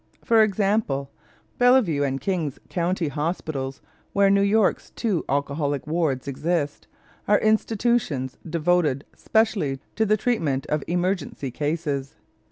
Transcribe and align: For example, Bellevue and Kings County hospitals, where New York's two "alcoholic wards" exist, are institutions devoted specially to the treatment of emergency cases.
For 0.25 0.41
example, 0.41 1.11
Bellevue 1.59 2.01
and 2.01 2.19
Kings 2.19 2.57
County 2.69 3.09
hospitals, 3.09 3.83
where 4.13 4.31
New 4.31 4.41
York's 4.41 4.89
two 4.89 5.23
"alcoholic 5.29 5.85
wards" 5.85 6.27
exist, 6.27 6.87
are 7.27 7.37
institutions 7.37 8.39
devoted 8.49 9.05
specially 9.15 9.79
to 9.97 10.07
the 10.07 10.17
treatment 10.17 10.65
of 10.65 10.83
emergency 10.87 11.51
cases. 11.51 12.15